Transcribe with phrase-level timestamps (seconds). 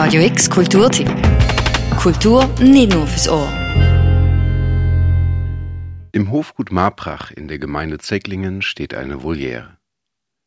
[0.00, 1.08] Radio X Kulturtipp.
[1.96, 3.48] Kultur nicht nur fürs Ohr.
[6.12, 9.76] Im Hofgut Marprach in der Gemeinde Zecklingen steht eine Voliere.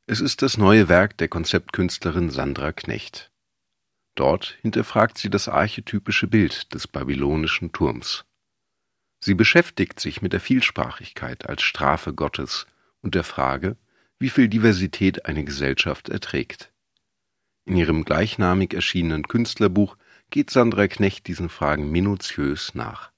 [0.07, 3.29] Es ist das neue Werk der Konzeptkünstlerin Sandra Knecht.
[4.15, 8.23] Dort hinterfragt sie das archetypische Bild des babylonischen Turms.
[9.19, 12.67] Sie beschäftigt sich mit der Vielsprachigkeit als Strafe Gottes
[13.01, 13.75] und der Frage,
[14.17, 16.70] wie viel Diversität eine Gesellschaft erträgt.
[17.65, 19.95] In ihrem gleichnamig erschienenen Künstlerbuch
[20.31, 23.11] geht Sandra Knecht diesen Fragen minutiös nach.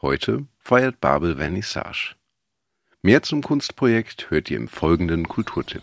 [0.00, 2.14] Heute feiert Babel Vernissage.
[3.02, 5.82] Mehr zum Kunstprojekt hört ihr im folgenden Kulturtipp.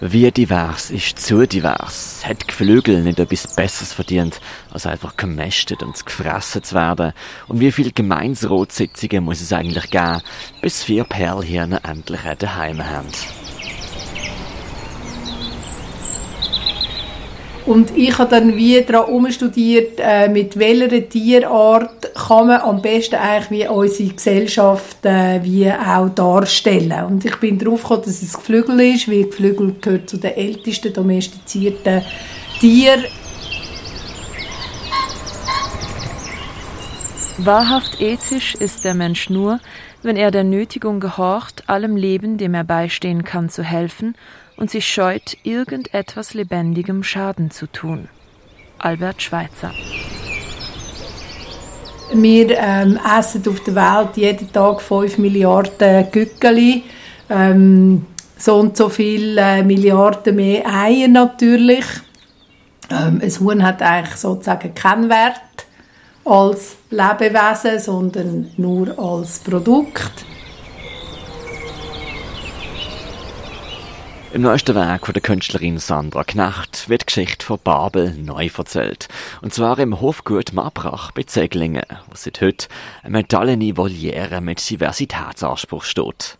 [0.00, 2.26] Wie divers ist zu divers?
[2.26, 7.14] Hat Geflügel nicht etwas Besseres verdient, als einfach gemästet und gefressen zu werden?
[7.48, 10.20] Und wie viele Gemeinsrotsitzungen muss es eigentlich geben,
[10.60, 13.08] bis vier Perlhirne endlich Daheim haben?
[17.66, 23.14] Und ich habe dann wie daran umstudiert, äh, mit welcher Tierart kann man am besten
[23.14, 27.06] eigentlich wie unsere Gesellschaft äh, wie auch darstellen.
[27.06, 30.92] Und ich bin darauf gekommen, dass es Geflügel ist, weil Geflügel gehört zu den ältesten
[30.92, 32.02] domestizierten
[32.60, 33.04] Tieren.
[37.38, 39.58] Wahrhaft ethisch ist der Mensch nur,
[40.02, 44.14] wenn er der Nötigung gehorcht, allem Leben, dem er beistehen kann, zu helfen
[44.56, 48.08] und sich scheut, irgendetwas Lebendigem Schaden zu tun.
[48.78, 49.72] Albert Schweitzer.
[52.12, 56.84] Wir ähm, essen auf der Welt jeden Tag 5 Milliarden Gückeli,
[57.30, 61.86] ähm, so und so viele äh, Milliarden mehr Eier natürlich.
[62.90, 65.40] Ähm, ein Huhn hat eigentlich sozusagen keinen Wert
[66.24, 70.24] als Lebewesen, sondern nur als Produkt.
[74.34, 79.06] Im neuesten Werk von der Künstlerin Sandra Knecht wird die Geschichte von Babel neu erzählt.
[79.42, 82.66] Und zwar im Hofgut Marbrach bei Zeglingen, wo seit heute
[83.04, 86.36] eine metallene Voliere mit Diversitätsanspruch steht.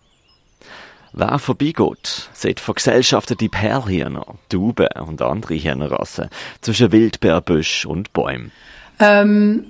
[1.13, 6.31] Wer vorbeigeht, sieht vergesellschaftete Perlhirner, Tauben und andere Hirnerrassen
[6.63, 8.51] zwischen Wildbeerbüsch und Bäumen.
[8.99, 9.67] Ähm,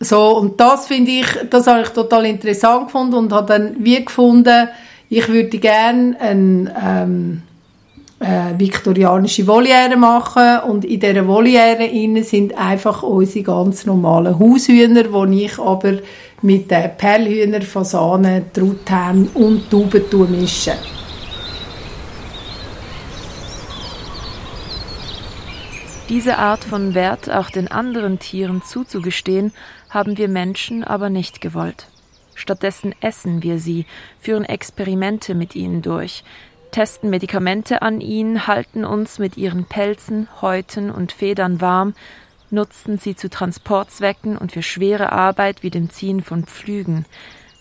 [0.00, 4.02] so, und das finde ich, das habe ich total interessant gefunden und habe dann wie
[4.02, 4.68] gefunden,
[5.10, 7.42] ich würde gerne ein, ähm,
[8.18, 15.44] äh, viktorianische Voliere machen und in dieser Voliere sind einfach unsere ganz normalen Haushühner, die
[15.44, 15.98] ich aber
[16.42, 20.72] mit den Perlhühner, Fasanen, Truthahn und Tauben mische.
[26.08, 29.52] Diese Art von Wert auch den anderen Tieren zuzugestehen,
[29.90, 31.88] haben wir Menschen aber nicht gewollt.
[32.36, 33.86] Stattdessen essen wir sie,
[34.20, 36.22] führen Experimente mit ihnen durch,
[36.76, 41.94] testen Medikamente an ihnen, halten uns mit ihren Pelzen, Häuten und Federn warm,
[42.50, 47.06] nutzen sie zu Transportzwecken und für schwere Arbeit wie dem Ziehen von Pflügen.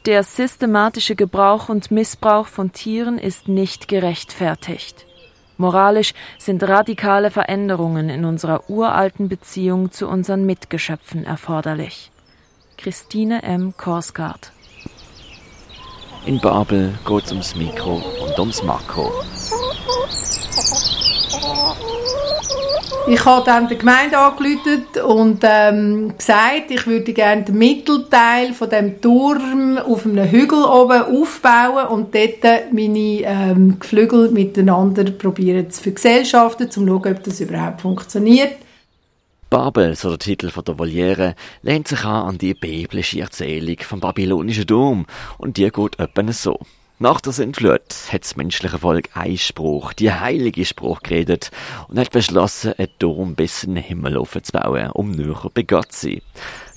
[0.05, 5.05] Der systematische Gebrauch und Missbrauch von Tieren ist nicht gerechtfertigt.
[5.55, 12.11] Moralisch sind radikale Veränderungen in unserer uralten Beziehung zu unseren Mitgeschöpfen erforderlich.
[12.77, 13.75] Christine M.
[13.77, 14.51] Korsgaard
[16.25, 19.11] in Babel geht es ums Mikro und ums Makro.
[23.07, 28.69] Ich habe dann der Gemeinde angerufen und ähm, gesagt, ich würde gerne den Mittelteil von
[28.69, 35.83] dem Turm auf einem Hügel oben aufbauen und dort meine ähm, Geflügel miteinander probieren zu
[35.83, 38.55] vergesellschaften, um zu schauen, ob das überhaupt funktioniert.
[39.49, 43.99] Babel, so der Titel von der Voliere, lehnt sich an an die biblische Erzählung vom
[43.99, 45.05] babylonischen Dom
[45.37, 46.59] und die geht etwa so.
[46.97, 51.51] Nach der Sintflut hat das menschliche Volk Einspruch, die heilige Spruch geredet
[51.89, 56.07] und hat beschlossen, einen Dom bis in den Himmel aufzubauen, um näher bei Gott zu
[56.07, 56.21] sein.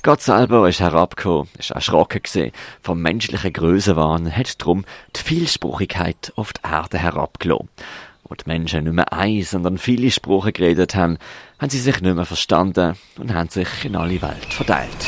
[0.02, 2.52] Gott selber ist herabgekommen, ist erschrocken gewesen,
[2.82, 4.84] vom menschlichen Größenwahn, hat drum
[5.16, 7.68] die Vielspruchigkeit auf die Erde herabgelassen
[8.24, 11.18] wo die Menschen nicht mehr ein, sondern viele Sprachen geredet haben,
[11.58, 15.06] haben sie sich nicht mehr verstanden und haben sich in alle Welt verteilt.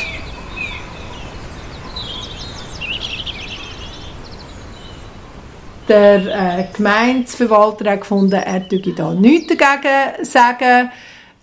[5.87, 10.89] Der äh, Gemeindeverwalter hat gefunden, er dürfe da nichts dagegen sagen.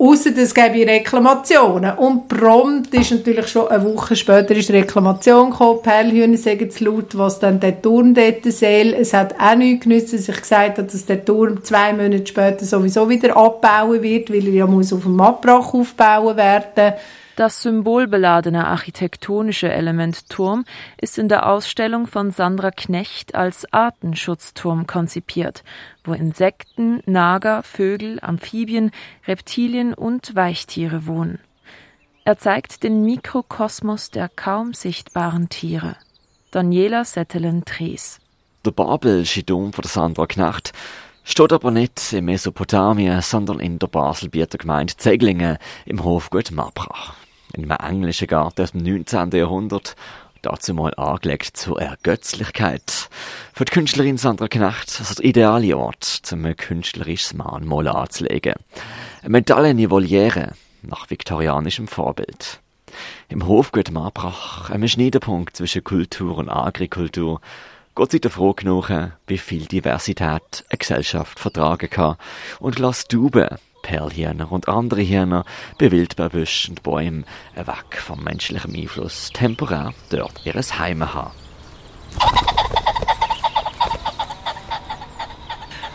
[0.01, 1.99] Außer es gäbe Reklamationen.
[1.99, 5.83] Und prompt ist natürlich schon eine Woche später ist Reklamation gekommen.
[5.83, 8.95] Perlhühner sagen zu laut, was dann der Turm dort soll.
[8.97, 12.65] Es hat auch nichts genützt, dass ich gesagt habe, dass der Turm zwei Monate später
[12.65, 16.95] sowieso wieder abbauen wird, weil er ja muss auf dem Abbrach aufbauen werden
[17.39, 20.65] Das symbolbeladene architektonische Element Turm
[21.01, 25.63] ist in der Ausstellung von Sandra Knecht als Artenschutzturm konzipiert,
[26.03, 28.91] wo Insekten, Nager, Vögel, Amphibien,
[29.29, 31.39] Reptilien und Weichtiere wohnen.
[32.25, 35.95] Er zeigt den Mikrokosmos der kaum sichtbaren Tiere.
[36.51, 38.19] Daniela Settelen-Trees.
[38.65, 40.73] Der babelsche Dom von Sandra Knecht
[41.23, 47.15] steht aber nicht in Mesopotamien, sondern in der Baselbieter Gemeinde Zeglingen im Hofgut Marbrach
[47.55, 49.31] in einem englischen Garten aus dem 19.
[49.31, 49.97] Jahrhundert,
[50.43, 53.09] dazu mal angelegt zur Ergötzlichkeit.
[53.53, 58.55] Für die Künstlerin Sandra Knecht also der ideale Ort, um ein künstlerisches Mahnmal anzulegen.
[59.23, 60.53] Eine metallene Voliere
[60.83, 62.61] nach viktorianischem Vorbild.
[63.29, 67.41] Im Hofgut Marbrach, einem Schneidpunkt zwischen Kultur und Agrikultur,
[67.95, 72.17] geht sie der Frage nach, wie viel Diversität eine Gesellschaft vertragen kann
[72.61, 75.47] und lässt Duben Perlhirner und andere Hirner
[75.79, 77.25] bei Wildbeerbüschen und Bäumen
[77.55, 81.31] weg vom menschlichen Einfluss temporär dort ihres Heime haben.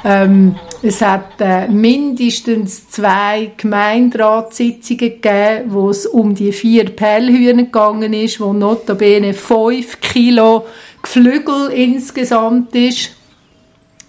[0.04, 8.14] Ähm, es hat äh, mindestens zwei Gemeinderatssitzungen gegeben, wo es um die vier Perlhühner gegangen
[8.14, 10.66] ist, wo notabene fünf Kilo
[11.04, 13.12] Geflügel insgesamt ist.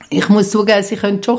[0.08, 1.38] Ich muss zugeben, sie können schon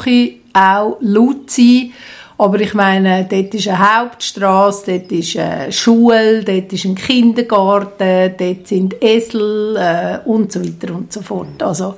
[0.54, 1.92] auch laut sein,
[2.38, 8.36] aber ich meine, dort ist eine Hauptstraße, dort ist eine Schule, dort ist ein Kindergarten,
[8.38, 11.64] dort sind Esel äh, und so weiter und so fort.
[11.64, 11.98] Also,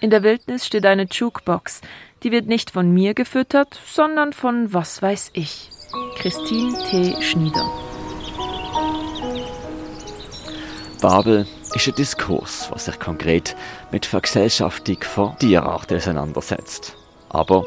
[0.00, 1.82] in der Wildnis steht eine Jukebox.
[2.22, 5.70] Die wird nicht von mir gefüttert, sondern von was weiß ich.
[6.16, 7.14] Christine T.
[7.22, 7.64] Schnieder.
[11.00, 13.56] Babel ist ein Diskurs, was sich konkret
[13.92, 16.94] mit Vergesellschaftung von Tierarten auseinandersetzt.
[17.28, 17.64] Aber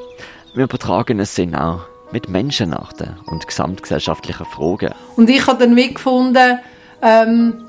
[0.53, 1.81] wir übertragen es Sinn auch
[2.13, 4.93] mit Menschenarten und gesamtgesellschaftlichen Fragen.
[5.17, 6.59] Und ich habe dann gefunden,
[7.01, 7.65] ähm,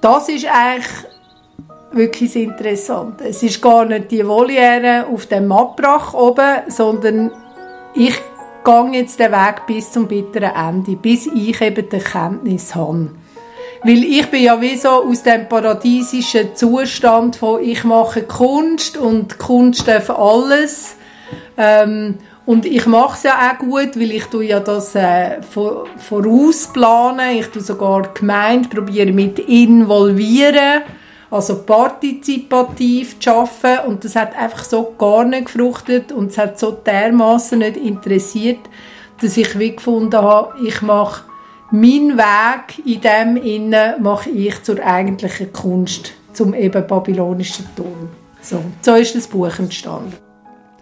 [0.00, 0.86] das ist eigentlich
[1.92, 3.20] wirklich interessant.
[3.20, 7.32] Es ist gar nicht die Voliere auf dem Mapprach oben, sondern
[7.94, 8.14] ich
[8.64, 13.10] gehe jetzt den Weg bis zum bitteren Ende, bis ich eben die Erkenntnis habe.
[13.82, 19.38] Weil ich bin ja wie so aus dem paradiesischen Zustand von ich mache Kunst und
[19.38, 20.96] Kunst darf alles.
[21.56, 27.36] Ähm, und ich mache es ja auch gut, weil ich tue ja das äh, vorausplanen.
[27.38, 30.82] Ich tue sogar die Gemeinde, probiere mit involvieren,
[31.30, 33.88] also partizipativ zu arbeiten.
[33.88, 38.60] Und das hat einfach so gar nicht gefruchtet und es hat so dermaßen nicht interessiert,
[39.20, 41.24] dass ich wie gefunden habe, ich mache
[41.70, 48.08] meinen Weg in dem Innen mache ich zur eigentlichen Kunst, zum eben babylonischen Ton.
[48.42, 50.29] So, so ist das Buch entstanden.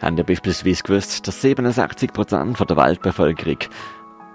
[0.00, 3.58] Haben ihr beispielsweise gewusst, dass 67% der Weltbevölkerung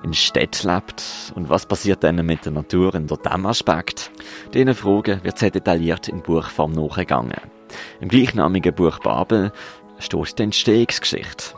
[0.03, 1.31] in Städten lebt?
[1.35, 4.11] Und was passiert dann mit der Natur in diesem Aspekt?
[4.53, 7.39] Diesen Fragen wird sehr detailliert in Buchform nachgegangen.
[8.01, 9.51] Im gleichnamigen Buch Babel
[9.99, 11.55] steht die Entstehungsgeschichte.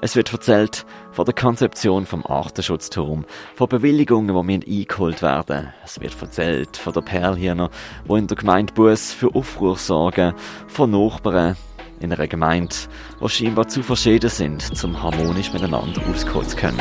[0.00, 5.72] Es wird erzählt von der Konzeption vom Artenschutzturm, von Bewilligungen, die eingeholt werden.
[5.84, 7.70] Es wird erzählt von der Perlhirner,
[8.04, 10.34] wo in der Gemeinde Bus für Aufruhr sorgen,
[10.68, 11.56] von Nachbarn,
[12.00, 12.74] in einer Gemeinde,
[13.22, 16.80] die scheinbar zu verschieden sind, zum harmonisch miteinander auskommen zu können.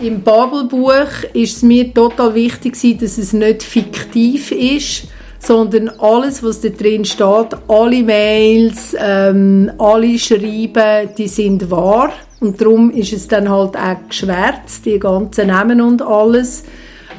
[0.00, 5.07] Im Babelbuch ist es mir total wichtig, dass es nicht fiktiv ist,
[5.48, 12.10] sondern alles, was da drin steht, alle Mails, ähm, alle Schreiben, die sind wahr.
[12.38, 16.64] Und darum ist es dann halt auch geschwärzt, die ganzen Namen und alles.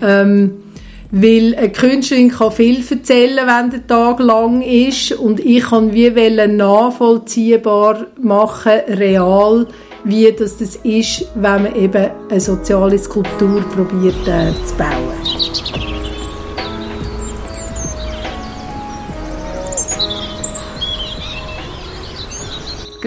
[0.04, 0.64] Ähm,
[1.10, 6.12] weil eine Künstlerin kann viel erzählen, wenn der Tag lang ist und ich kann wie
[6.12, 9.66] nachvollziehbar machen, real,
[10.04, 15.99] wie das, das ist, wenn man eben eine soziale Skulptur probiert äh, zu bauen.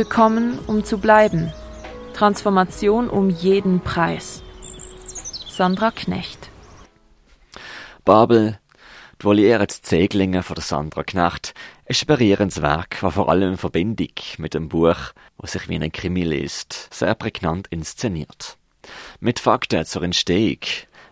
[0.03, 1.53] Gekommen, um zu bleiben.
[2.13, 4.43] Transformation um jeden Preis.
[5.49, 6.51] Sandra Knecht.
[8.05, 8.59] Babel,
[9.21, 11.55] die Voliere zu Zeglingen von Sandra Knecht,
[11.89, 14.97] ein berührendes Werk, das vor allem in Verbindung mit dem Buch,
[15.39, 18.59] das sich wie ein Krimi liest, sehr prägnant inszeniert.
[19.21, 20.59] Mit Fakten zur Entstehung,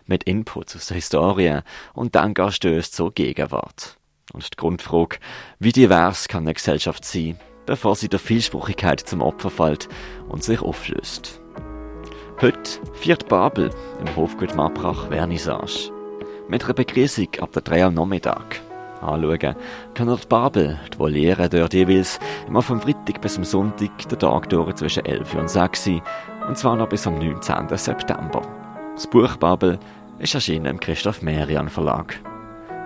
[0.05, 1.59] mit Inputs aus der Historie
[1.93, 3.95] und Denkanstößen zur Gegenwart.
[4.33, 5.17] Und die Grundfrage,
[5.59, 7.39] wie divers kann eine Gesellschaft sein,
[7.71, 9.87] bevor sie der Vielspruchigkeit zum Opfer fällt
[10.27, 11.39] und sich auflöst.
[12.41, 13.69] Heute viert Babel
[14.01, 15.89] im Hofgut Maprach Vernissage.
[16.49, 18.59] Mit einer Begrüßung ab der 3 am Nachmittag.
[18.99, 19.55] Anschauen
[19.93, 24.49] können die Babel, die Voliere dort jeweils immer vom Freitag bis zum Sonntag der Tag
[24.49, 25.91] durch zwischen 11 und 6
[26.49, 27.69] und zwar noch bis am 19.
[27.69, 28.41] September.
[28.95, 29.79] Das Buch Babel
[30.19, 32.19] ist erschienen im Christoph Merian Verlag.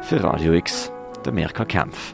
[0.02, 0.92] Für Radio X,
[1.26, 2.14] der Mirka Kempf.